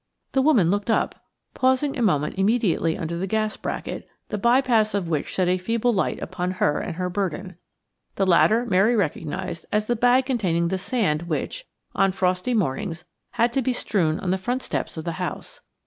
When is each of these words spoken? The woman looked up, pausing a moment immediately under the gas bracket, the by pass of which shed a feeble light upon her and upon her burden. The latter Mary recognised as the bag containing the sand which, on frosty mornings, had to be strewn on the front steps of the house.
The 0.31 0.41
woman 0.41 0.71
looked 0.71 0.89
up, 0.89 1.27
pausing 1.53 1.95
a 1.95 2.01
moment 2.01 2.39
immediately 2.39 2.97
under 2.97 3.15
the 3.15 3.27
gas 3.27 3.55
bracket, 3.55 4.07
the 4.29 4.37
by 4.39 4.59
pass 4.59 4.95
of 4.95 5.07
which 5.07 5.27
shed 5.27 5.47
a 5.47 5.59
feeble 5.59 5.93
light 5.93 6.19
upon 6.23 6.53
her 6.53 6.79
and 6.79 6.87
upon 6.95 6.95
her 6.95 7.09
burden. 7.11 7.55
The 8.15 8.25
latter 8.25 8.65
Mary 8.65 8.95
recognised 8.95 9.67
as 9.71 9.85
the 9.85 9.95
bag 9.95 10.25
containing 10.25 10.69
the 10.69 10.79
sand 10.79 11.29
which, 11.29 11.65
on 11.93 12.13
frosty 12.13 12.55
mornings, 12.55 13.05
had 13.33 13.53
to 13.53 13.61
be 13.61 13.73
strewn 13.73 14.19
on 14.19 14.31
the 14.31 14.39
front 14.39 14.63
steps 14.63 14.97
of 14.97 15.05
the 15.05 15.11
house. 15.21 15.61